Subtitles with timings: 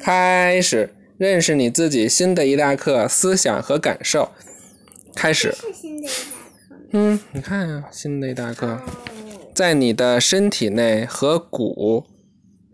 [0.00, 4.30] 开始认识你自己新的一大课思想和感受。
[5.14, 5.52] 开始。
[5.52, 6.74] 是新的一大课。
[6.92, 8.80] 嗯，你看呀，新的一大课，
[9.54, 12.04] 在你的身体内和骨、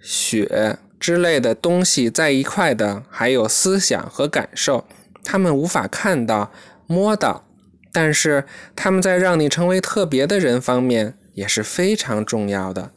[0.01, 4.85] 血之类的东西在一块的，还有思想和感受。
[5.23, 6.51] 他们无法看到、
[6.87, 7.47] 摸到，
[7.93, 8.45] 但是
[8.75, 12.91] 他们在让你成为特别的人方面也是非常重要的。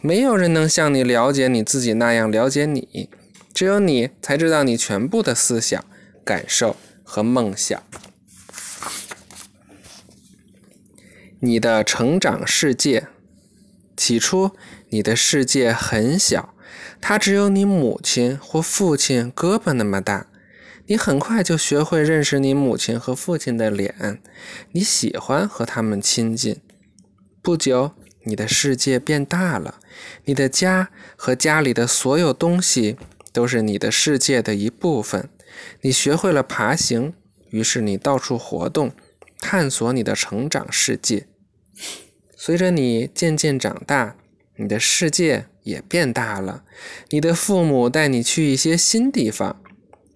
[0.00, 3.10] 没有人能像你了解你自己那样了解你，
[3.60, 5.84] 只有你才知道你全部的思想、
[6.24, 7.82] 感受和梦想。
[11.40, 13.08] 你的成长世界，
[13.98, 14.52] 起初
[14.88, 16.54] 你的世界很小，
[17.02, 20.28] 它只有你母亲或父亲胳膊那么大。
[20.86, 24.22] 你很快就学会认识你母亲和父亲的脸，
[24.72, 26.62] 你喜欢和他们亲近。
[27.42, 27.92] 不久，
[28.24, 29.80] 你的世界变大了，
[30.24, 32.96] 你的家和家里的所有东西
[33.32, 35.28] 都是你的世界的一部分。
[35.80, 37.14] 你学会了爬行，
[37.50, 38.92] 于是你到处活动，
[39.38, 41.26] 探索你的成长世界。
[42.36, 44.16] 随着你渐渐长大，
[44.56, 46.64] 你的世界也变大了。
[47.10, 49.62] 你的父母带你去一些新地方，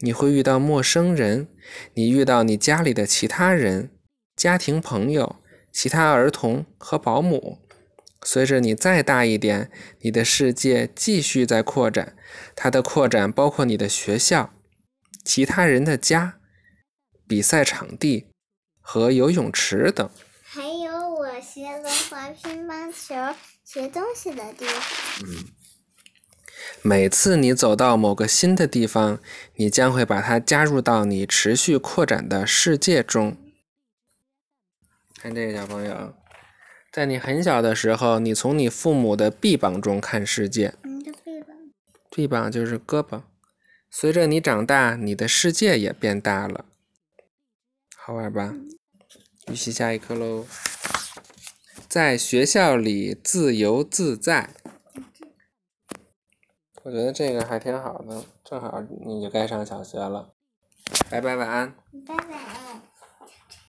[0.01, 1.49] 你会遇到陌生人，
[1.95, 3.91] 你遇到你家里的其他人、
[4.37, 5.37] 家庭朋友、
[5.73, 7.59] 其他儿童和保姆。
[8.25, 12.17] 随着你再大一点，你的世界继续在扩展，
[12.57, 14.55] 它的扩展包括你的学校、
[15.23, 16.41] 其他人的家、
[17.29, 18.29] 比赛场地
[18.81, 20.11] 和游泳池等。
[20.43, 25.27] 还有我学轮滑乒乓球、学东西的地方。
[25.27, 25.45] 嗯，
[26.81, 29.21] 每次你走到某个新的地方，
[29.57, 33.37] 你将会把它加入到你持续扩展的世界中。
[35.21, 36.15] 看这个小朋友，
[36.95, 40.75] 在你很小的时候，你从你父母的臂膀中看世界。
[42.09, 43.23] 臂膀就是胳膊。
[43.91, 46.67] 随着你长大，你的世界也变大了，
[47.97, 48.55] 好玩吧？
[49.49, 50.47] 预习下一课喽，
[51.89, 54.51] 在学校里自由自在。
[56.85, 60.33] 我觉得这个还挺好的，正好你就该上小学了。
[61.11, 61.75] 拜拜，晚安。
[62.07, 62.94] 拜拜。